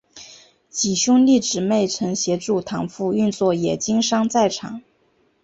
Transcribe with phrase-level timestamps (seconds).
[0.71, 4.81] 几兄弟姊妹曾协助谭父运作冶金山寨厂。